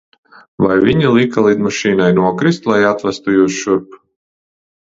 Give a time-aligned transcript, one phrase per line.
[0.65, 3.95] Vai viņi lika lidmašīnai nokrist, lai atvestu jūs šurp?